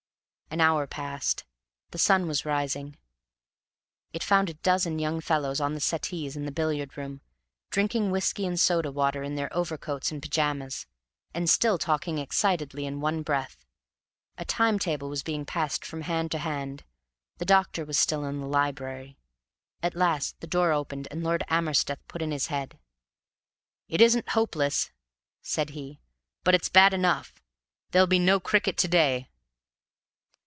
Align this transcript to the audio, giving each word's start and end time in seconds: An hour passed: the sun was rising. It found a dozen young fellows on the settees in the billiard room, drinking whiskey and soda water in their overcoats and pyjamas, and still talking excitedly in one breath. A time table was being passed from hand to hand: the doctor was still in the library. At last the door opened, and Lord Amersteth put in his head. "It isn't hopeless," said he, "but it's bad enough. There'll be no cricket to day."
An 0.53 0.59
hour 0.59 0.85
passed: 0.85 1.45
the 1.91 1.97
sun 1.97 2.27
was 2.27 2.43
rising. 2.43 2.97
It 4.11 4.21
found 4.21 4.49
a 4.49 4.55
dozen 4.55 4.99
young 4.99 5.21
fellows 5.21 5.61
on 5.61 5.73
the 5.75 5.79
settees 5.79 6.35
in 6.35 6.43
the 6.43 6.51
billiard 6.51 6.97
room, 6.97 7.21
drinking 7.69 8.11
whiskey 8.11 8.45
and 8.45 8.59
soda 8.59 8.91
water 8.91 9.23
in 9.23 9.35
their 9.35 9.47
overcoats 9.55 10.11
and 10.11 10.21
pyjamas, 10.21 10.87
and 11.33 11.49
still 11.49 11.77
talking 11.77 12.17
excitedly 12.17 12.85
in 12.85 12.99
one 12.99 13.21
breath. 13.23 13.63
A 14.37 14.43
time 14.43 14.77
table 14.77 15.07
was 15.07 15.23
being 15.23 15.45
passed 15.45 15.85
from 15.85 16.01
hand 16.01 16.31
to 16.31 16.37
hand: 16.39 16.83
the 17.37 17.45
doctor 17.45 17.85
was 17.85 17.97
still 17.97 18.25
in 18.25 18.41
the 18.41 18.45
library. 18.47 19.17
At 19.81 19.95
last 19.95 20.37
the 20.41 20.47
door 20.47 20.73
opened, 20.73 21.07
and 21.11 21.23
Lord 21.23 21.45
Amersteth 21.49 22.05
put 22.09 22.21
in 22.21 22.31
his 22.31 22.47
head. 22.47 22.77
"It 23.87 24.01
isn't 24.01 24.27
hopeless," 24.27 24.91
said 25.41 25.69
he, 25.69 26.01
"but 26.43 26.53
it's 26.53 26.67
bad 26.67 26.93
enough. 26.93 27.41
There'll 27.91 28.05
be 28.05 28.19
no 28.19 28.41
cricket 28.41 28.75
to 28.79 28.89
day." 28.89 29.29